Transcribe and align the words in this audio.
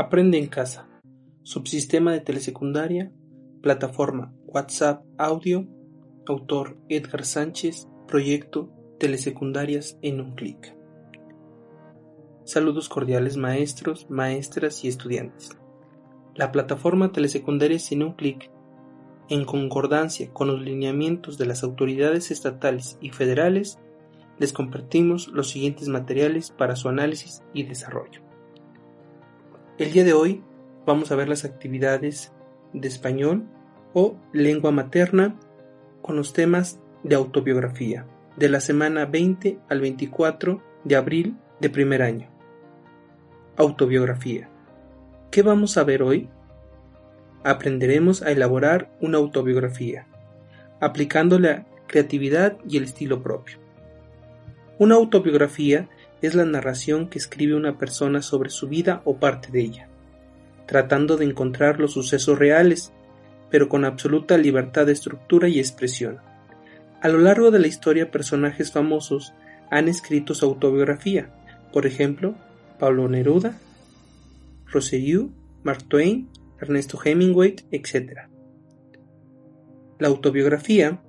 Aprende 0.00 0.38
en 0.38 0.46
casa. 0.46 0.88
Subsistema 1.42 2.12
de 2.12 2.20
telesecundaria. 2.20 3.10
Plataforma 3.62 4.32
WhatsApp 4.46 5.04
Audio. 5.18 5.66
Autor 6.24 6.78
Edgar 6.88 7.24
Sánchez. 7.24 7.88
Proyecto 8.06 8.70
Telesecundarias 9.00 9.98
en 10.00 10.20
un 10.20 10.36
clic. 10.36 10.76
Saludos 12.44 12.88
cordiales 12.88 13.36
maestros, 13.36 14.08
maestras 14.08 14.84
y 14.84 14.88
estudiantes. 14.88 15.58
La 16.36 16.52
plataforma 16.52 17.10
Telesecundarias 17.10 17.90
en 17.90 18.04
un 18.04 18.12
clic, 18.12 18.52
en 19.28 19.44
concordancia 19.44 20.32
con 20.32 20.46
los 20.46 20.60
lineamientos 20.60 21.38
de 21.38 21.46
las 21.46 21.64
autoridades 21.64 22.30
estatales 22.30 22.98
y 23.00 23.10
federales, 23.10 23.80
les 24.38 24.52
compartimos 24.52 25.26
los 25.26 25.50
siguientes 25.50 25.88
materiales 25.88 26.52
para 26.52 26.76
su 26.76 26.88
análisis 26.88 27.42
y 27.52 27.64
desarrollo. 27.64 28.27
El 29.78 29.92
día 29.92 30.02
de 30.02 30.12
hoy 30.12 30.42
vamos 30.86 31.12
a 31.12 31.14
ver 31.14 31.28
las 31.28 31.44
actividades 31.44 32.32
de 32.72 32.88
español 32.88 33.44
o 33.94 34.16
lengua 34.32 34.72
materna 34.72 35.38
con 36.02 36.16
los 36.16 36.32
temas 36.32 36.80
de 37.04 37.14
autobiografía 37.14 38.04
de 38.36 38.48
la 38.48 38.58
semana 38.58 39.06
20 39.06 39.60
al 39.68 39.80
24 39.80 40.60
de 40.82 40.96
abril 40.96 41.36
de 41.60 41.70
primer 41.70 42.02
año. 42.02 42.28
Autobiografía. 43.56 44.48
¿Qué 45.30 45.42
vamos 45.42 45.78
a 45.78 45.84
ver 45.84 46.02
hoy? 46.02 46.28
Aprenderemos 47.44 48.22
a 48.22 48.32
elaborar 48.32 48.90
una 49.00 49.18
autobiografía, 49.18 50.08
aplicando 50.80 51.38
la 51.38 51.68
creatividad 51.86 52.58
y 52.68 52.78
el 52.78 52.82
estilo 52.82 53.22
propio. 53.22 53.58
Una 54.80 54.96
autobiografía 54.96 55.88
es 56.22 56.34
la 56.34 56.44
narración 56.44 57.08
que 57.08 57.18
escribe 57.18 57.54
una 57.54 57.78
persona 57.78 58.22
sobre 58.22 58.50
su 58.50 58.68
vida 58.68 59.02
o 59.04 59.16
parte 59.16 59.50
de 59.50 59.60
ella, 59.60 59.88
tratando 60.66 61.16
de 61.16 61.24
encontrar 61.24 61.78
los 61.78 61.92
sucesos 61.92 62.38
reales, 62.38 62.92
pero 63.50 63.68
con 63.68 63.84
absoluta 63.84 64.36
libertad 64.36 64.86
de 64.86 64.92
estructura 64.92 65.48
y 65.48 65.58
expresión. 65.58 66.18
A 67.00 67.08
lo 67.08 67.18
largo 67.18 67.50
de 67.50 67.60
la 67.60 67.68
historia 67.68 68.10
personajes 68.10 68.72
famosos 68.72 69.32
han 69.70 69.88
escrito 69.88 70.34
su 70.34 70.44
autobiografía, 70.44 71.30
por 71.72 71.86
ejemplo, 71.86 72.34
Pablo 72.78 73.08
Neruda, 73.08 73.58
Rosselló, 74.66 75.28
Mark 75.62 75.84
Twain, 75.88 76.28
Ernesto 76.60 76.98
Hemingway, 77.02 77.56
etc. 77.70 78.28
La 79.98 80.08
autobiografía 80.08 81.00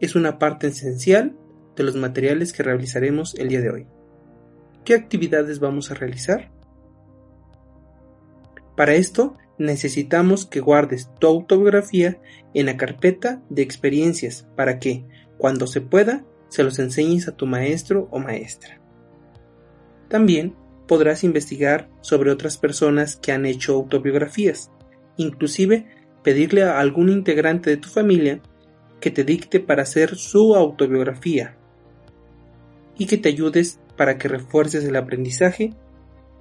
es 0.00 0.14
una 0.14 0.38
parte 0.38 0.68
esencial 0.68 1.34
de 1.78 1.84
los 1.84 1.96
materiales 1.96 2.52
que 2.52 2.64
realizaremos 2.64 3.34
el 3.36 3.48
día 3.48 3.60
de 3.60 3.70
hoy. 3.70 3.86
¿Qué 4.84 4.94
actividades 4.94 5.60
vamos 5.60 5.90
a 5.90 5.94
realizar? 5.94 6.50
Para 8.76 8.94
esto 8.94 9.36
necesitamos 9.58 10.44
que 10.44 10.60
guardes 10.60 11.08
tu 11.18 11.28
autobiografía 11.28 12.20
en 12.52 12.66
la 12.66 12.76
carpeta 12.76 13.42
de 13.48 13.62
experiencias 13.62 14.48
para 14.56 14.78
que, 14.78 15.04
cuando 15.38 15.66
se 15.66 15.80
pueda, 15.80 16.24
se 16.48 16.64
los 16.64 16.78
enseñes 16.78 17.28
a 17.28 17.36
tu 17.36 17.46
maestro 17.46 18.08
o 18.10 18.18
maestra. 18.18 18.80
También 20.08 20.56
podrás 20.86 21.22
investigar 21.22 21.88
sobre 22.00 22.30
otras 22.30 22.56
personas 22.56 23.16
que 23.16 23.32
han 23.32 23.46
hecho 23.46 23.74
autobiografías, 23.74 24.72
inclusive 25.16 25.86
pedirle 26.24 26.62
a 26.62 26.80
algún 26.80 27.08
integrante 27.08 27.70
de 27.70 27.76
tu 27.76 27.88
familia 27.88 28.40
que 29.00 29.10
te 29.10 29.22
dicte 29.22 29.60
para 29.60 29.82
hacer 29.82 30.16
su 30.16 30.56
autobiografía 30.56 31.57
y 32.98 33.06
que 33.06 33.16
te 33.16 33.28
ayudes 33.28 33.80
para 33.96 34.18
que 34.18 34.28
refuerces 34.28 34.84
el 34.84 34.96
aprendizaje. 34.96 35.72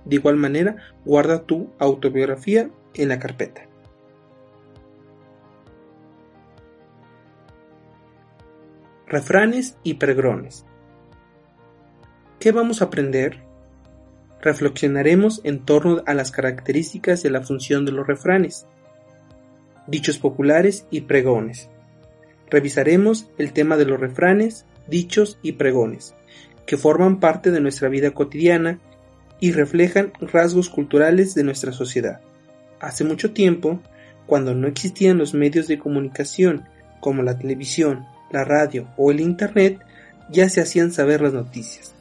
De 0.03 0.15
igual 0.15 0.35
manera, 0.35 0.77
guarda 1.05 1.43
tu 1.43 1.69
autobiografía 1.79 2.69
en 2.95 3.09
la 3.09 3.19
carpeta. 3.19 3.67
Refranes 9.05 9.77
y 9.83 9.93
pregrones. 9.93 10.65
¿Qué 12.39 12.51
vamos 12.51 12.81
a 12.81 12.85
aprender? 12.85 13.43
Reflexionaremos 14.41 15.41
en 15.43 15.63
torno 15.63 16.03
a 16.05 16.13
las 16.13 16.31
características 16.31 17.23
de 17.23 17.29
la 17.29 17.41
función 17.41 17.85
de 17.85 17.91
los 17.91 18.05
refranes, 18.05 18.67
dichos 19.87 20.17
populares 20.17 20.85
y 20.91 21.01
pregones. 21.01 21.69
Revisaremos 22.49 23.29
el 23.37 23.53
tema 23.53 23.77
de 23.77 23.85
los 23.85 23.99
refranes, 23.99 24.65
dichos 24.87 25.39
y 25.41 25.53
pregones 25.53 26.16
que 26.67 26.77
forman 26.77 27.19
parte 27.19 27.49
de 27.49 27.61
nuestra 27.61 27.89
vida 27.89 28.11
cotidiana 28.11 28.79
y 29.39 29.51
reflejan 29.51 30.11
rasgos 30.19 30.69
culturales 30.69 31.33
de 31.33 31.43
nuestra 31.43 31.71
sociedad. 31.71 32.19
Hace 32.79 33.03
mucho 33.03 33.31
tiempo, 33.31 33.81
cuando 34.27 34.53
no 34.53 34.67
existían 34.67 35.17
los 35.17 35.33
medios 35.33 35.67
de 35.67 35.79
comunicación 35.79 36.65
como 36.99 37.23
la 37.23 37.39
televisión, 37.39 38.05
la 38.31 38.43
radio 38.43 38.87
o 38.97 39.11
el 39.11 39.21
Internet, 39.21 39.79
ya 40.29 40.49
se 40.49 40.61
hacían 40.61 40.91
saber 40.91 41.21
las 41.21 41.33
noticias. 41.33 41.95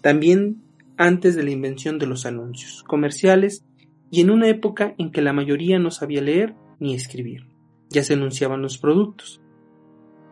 También 0.00 0.62
antes 0.96 1.34
de 1.34 1.42
la 1.42 1.50
invención 1.50 1.98
de 1.98 2.06
los 2.06 2.24
anuncios 2.24 2.84
comerciales 2.84 3.64
y 4.10 4.20
en 4.20 4.30
una 4.30 4.48
época 4.48 4.94
en 4.96 5.10
que 5.10 5.22
la 5.22 5.32
mayoría 5.32 5.80
no 5.80 5.90
sabía 5.90 6.22
leer 6.22 6.54
ni 6.78 6.94
escribir. 6.94 7.48
Ya 7.90 8.04
se 8.04 8.14
anunciaban 8.14 8.62
los 8.62 8.78
productos. 8.78 9.40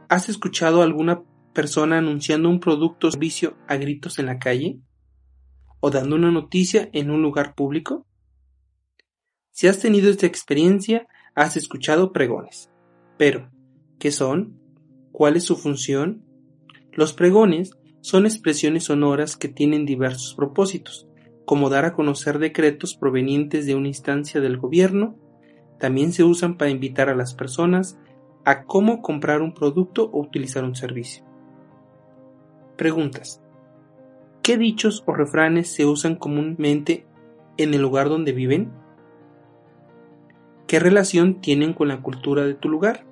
¿Has 0.08 0.28
escuchado 0.28 0.82
alguna 0.82 1.22
persona 1.52 1.98
anunciando 1.98 2.48
un 2.48 2.60
producto 2.60 3.08
o 3.08 3.10
servicio 3.10 3.56
a 3.68 3.76
gritos 3.76 4.18
en 4.18 4.26
la 4.26 4.38
calle? 4.38 4.80
¿O 5.80 5.90
dando 5.90 6.16
una 6.16 6.30
noticia 6.30 6.88
en 6.92 7.10
un 7.10 7.22
lugar 7.22 7.54
público? 7.54 8.06
Si 9.50 9.66
has 9.68 9.78
tenido 9.78 10.10
esta 10.10 10.26
experiencia, 10.26 11.06
has 11.34 11.56
escuchado 11.56 12.12
pregones. 12.12 12.70
Pero, 13.18 13.50
¿qué 13.98 14.10
son? 14.10 14.58
¿Cuál 15.12 15.36
es 15.36 15.44
su 15.44 15.56
función? 15.56 16.24
Los 16.92 17.12
pregones 17.12 17.72
son 18.00 18.26
expresiones 18.26 18.84
sonoras 18.84 19.36
que 19.36 19.48
tienen 19.48 19.86
diversos 19.86 20.34
propósitos, 20.34 21.06
como 21.44 21.70
dar 21.70 21.84
a 21.84 21.94
conocer 21.94 22.38
decretos 22.38 22.94
provenientes 22.94 23.66
de 23.66 23.74
una 23.74 23.88
instancia 23.88 24.40
del 24.40 24.56
gobierno, 24.56 25.18
también 25.78 26.12
se 26.12 26.24
usan 26.24 26.56
para 26.56 26.70
invitar 26.70 27.08
a 27.08 27.16
las 27.16 27.34
personas 27.34 27.98
a 28.44 28.64
cómo 28.64 29.02
comprar 29.02 29.42
un 29.42 29.52
producto 29.52 30.10
o 30.12 30.20
utilizar 30.20 30.64
un 30.64 30.76
servicio. 30.76 31.24
Preguntas. 32.76 33.42
¿Qué 34.42 34.56
dichos 34.56 35.04
o 35.06 35.14
refranes 35.14 35.72
se 35.72 35.86
usan 35.86 36.16
comúnmente 36.16 37.06
en 37.56 37.74
el 37.74 37.82
lugar 37.82 38.08
donde 38.08 38.32
viven? 38.32 38.72
¿Qué 40.66 40.80
relación 40.80 41.40
tienen 41.40 41.74
con 41.74 41.88
la 41.88 42.00
cultura 42.00 42.44
de 42.44 42.54
tu 42.54 42.68
lugar? 42.68 43.04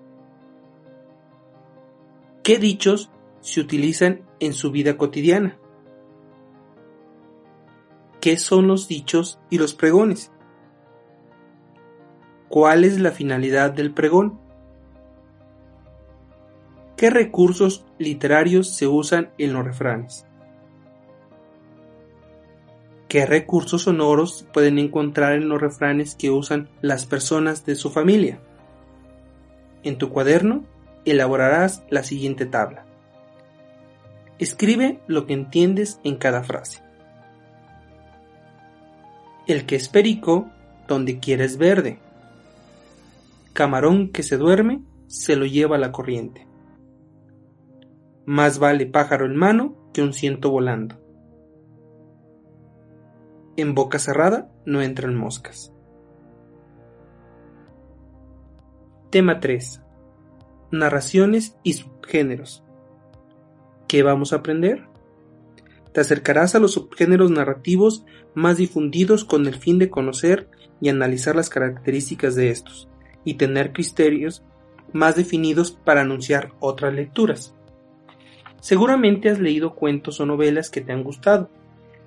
¿Qué 2.42 2.58
dichos 2.58 3.10
se 3.40 3.60
utilizan 3.60 4.22
en 4.40 4.54
su 4.54 4.70
vida 4.70 4.96
cotidiana? 4.96 5.58
¿Qué 8.20 8.36
son 8.36 8.66
los 8.66 8.88
dichos 8.88 9.38
y 9.50 9.58
los 9.58 9.74
pregones? 9.74 10.32
¿Cuál 12.48 12.84
es 12.84 12.98
la 12.98 13.12
finalidad 13.12 13.72
del 13.72 13.94
pregón? 13.94 14.40
¿Qué 17.00 17.08
recursos 17.08 17.82
literarios 17.96 18.76
se 18.76 18.86
usan 18.86 19.30
en 19.38 19.54
los 19.54 19.64
refranes? 19.64 20.26
¿Qué 23.08 23.24
recursos 23.24 23.84
sonoros 23.84 24.46
pueden 24.52 24.78
encontrar 24.78 25.32
en 25.32 25.48
los 25.48 25.58
refranes 25.58 26.14
que 26.14 26.30
usan 26.30 26.68
las 26.82 27.06
personas 27.06 27.64
de 27.64 27.74
su 27.74 27.88
familia? 27.88 28.42
En 29.82 29.96
tu 29.96 30.10
cuaderno 30.10 30.66
elaborarás 31.06 31.84
la 31.88 32.02
siguiente 32.02 32.44
tabla. 32.44 32.84
Escribe 34.38 35.00
lo 35.06 35.24
que 35.24 35.32
entiendes 35.32 36.00
en 36.04 36.16
cada 36.16 36.42
frase. 36.42 36.82
El 39.46 39.64
que 39.64 39.76
es 39.76 39.88
perico, 39.88 40.50
donde 40.86 41.18
quieres 41.18 41.56
verde. 41.56 41.98
Camarón 43.54 44.10
que 44.10 44.22
se 44.22 44.36
duerme, 44.36 44.82
se 45.06 45.34
lo 45.34 45.46
lleva 45.46 45.78
la 45.78 45.92
corriente. 45.92 46.49
Más 48.30 48.60
vale 48.60 48.86
pájaro 48.86 49.26
en 49.26 49.34
mano 49.34 49.74
que 49.92 50.02
un 50.02 50.12
ciento 50.12 50.52
volando. 50.52 50.94
En 53.56 53.74
boca 53.74 53.98
cerrada 53.98 54.52
no 54.64 54.82
entran 54.82 55.16
moscas. 55.16 55.74
Tema 59.10 59.40
3. 59.40 59.82
Narraciones 60.70 61.58
y 61.64 61.72
subgéneros. 61.72 62.62
¿Qué 63.88 64.04
vamos 64.04 64.32
a 64.32 64.36
aprender? 64.36 64.86
Te 65.92 66.00
acercarás 66.00 66.54
a 66.54 66.60
los 66.60 66.74
subgéneros 66.74 67.32
narrativos 67.32 68.06
más 68.36 68.58
difundidos 68.58 69.24
con 69.24 69.48
el 69.48 69.56
fin 69.56 69.80
de 69.80 69.90
conocer 69.90 70.48
y 70.80 70.88
analizar 70.88 71.34
las 71.34 71.50
características 71.50 72.36
de 72.36 72.50
estos 72.50 72.88
y 73.24 73.34
tener 73.34 73.72
criterios 73.72 74.44
más 74.92 75.16
definidos 75.16 75.72
para 75.72 76.02
anunciar 76.02 76.52
otras 76.60 76.94
lecturas. 76.94 77.56
Seguramente 78.60 79.30
has 79.30 79.38
leído 79.38 79.74
cuentos 79.74 80.20
o 80.20 80.26
novelas 80.26 80.70
que 80.70 80.80
te 80.80 80.92
han 80.92 81.02
gustado, 81.02 81.50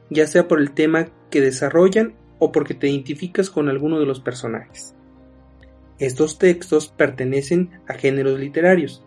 ya 0.09 0.27
sea 0.27 0.47
por 0.47 0.59
el 0.59 0.71
tema 0.71 1.07
que 1.29 1.41
desarrollan 1.41 2.15
o 2.39 2.51
porque 2.51 2.73
te 2.73 2.89
identificas 2.89 3.49
con 3.49 3.69
alguno 3.69 3.99
de 3.99 4.05
los 4.05 4.19
personajes. 4.19 4.95
Estos 5.99 6.37
textos 6.37 6.87
pertenecen 6.87 7.79
a 7.87 7.93
géneros 7.93 8.39
literarios 8.39 9.03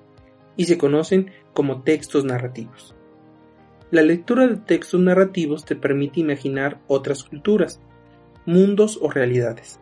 y 0.57 0.65
se 0.65 0.79
conocen 0.79 1.31
como 1.53 1.83
textos 1.83 2.25
narrativos. 2.25 2.95
La 3.91 4.03
lectura 4.03 4.49
de 4.49 4.57
textos 4.57 5.01
narrativos 5.01 5.65
te 5.65 5.77
permite 5.77 6.21
imaginar 6.21 6.81
otras 6.89 7.23
culturas, 7.23 7.81
mundos 8.45 8.99
o 9.01 9.11
realidades. 9.11 9.79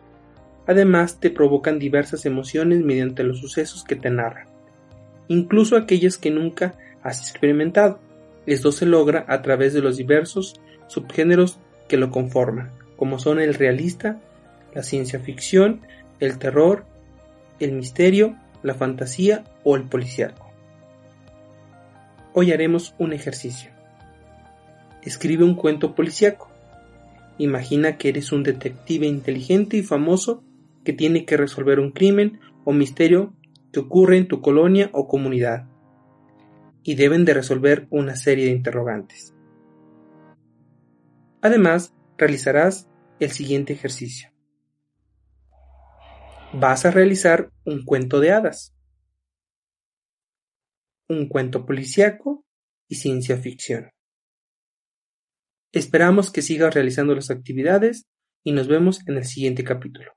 Además, 0.67 1.19
te 1.19 1.31
provocan 1.31 1.79
diversas 1.79 2.25
emociones 2.25 2.81
mediante 2.81 3.23
los 3.23 3.39
sucesos 3.39 3.83
que 3.83 3.95
te 3.95 4.09
narran, 4.09 4.47
incluso 5.27 5.77
aquellas 5.77 6.17
que 6.17 6.31
nunca 6.31 6.77
has 7.05 7.21
experimentado. 7.21 7.99
Esto 8.47 8.71
se 8.71 8.85
logra 8.85 9.25
a 9.29 9.41
través 9.43 9.73
de 9.73 9.81
los 9.81 9.95
diversos 9.95 10.59
subgéneros 10.87 11.59
que 11.87 11.97
lo 11.97 12.09
conforman, 12.09 12.71
como 12.97 13.19
son 13.19 13.39
el 13.39 13.53
realista, 13.53 14.19
la 14.73 14.81
ciencia 14.81 15.19
ficción, 15.19 15.81
el 16.19 16.39
terror, 16.39 16.85
el 17.59 17.73
misterio, 17.73 18.35
la 18.63 18.73
fantasía 18.73 19.43
o 19.63 19.75
el 19.75 19.83
policiaco. 19.83 20.51
Hoy 22.33 22.51
haremos 22.51 22.95
un 22.97 23.13
ejercicio. 23.13 23.69
Escribe 25.03 25.43
un 25.43 25.53
cuento 25.53 25.93
policiaco. 25.93 26.49
Imagina 27.37 27.97
que 27.97 28.09
eres 28.09 28.31
un 28.31 28.41
detective 28.41 29.05
inteligente 29.05 29.77
y 29.77 29.83
famoso 29.83 30.43
que 30.83 30.93
tiene 30.93 31.25
que 31.25 31.37
resolver 31.37 31.79
un 31.79 31.91
crimen 31.91 32.39
o 32.63 32.73
misterio 32.73 33.33
que 33.71 33.81
ocurre 33.81 34.17
en 34.17 34.27
tu 34.27 34.41
colonia 34.41 34.89
o 34.91 35.07
comunidad. 35.07 35.67
Y 36.87 36.95
deben 36.95 37.25
de 37.25 37.33
resolver 37.33 37.87
una 37.89 38.15
serie 38.15 38.45
de 38.45 38.51
interrogantes. 38.51 39.33
Además, 41.41 41.93
realizarás 42.15 42.87
el 43.19 43.31
siguiente 43.31 43.73
ejercicio. 43.73 44.29
Vas 46.53 46.85
a 46.85 46.91
realizar 46.91 47.51
un 47.65 47.83
cuento 47.83 48.19
de 48.19 48.31
hadas, 48.31 48.75
un 51.09 51.27
cuento 51.27 51.65
policíaco 51.65 52.45
y 52.87 52.95
ciencia 52.95 53.37
ficción. 53.37 53.89
Esperamos 55.71 56.31
que 56.31 56.41
sigas 56.41 56.73
realizando 56.73 57.15
las 57.15 57.31
actividades 57.31 58.05
y 58.43 58.51
nos 58.51 58.67
vemos 58.67 59.05
en 59.07 59.17
el 59.17 59.25
siguiente 59.25 59.63
capítulo. 59.63 60.13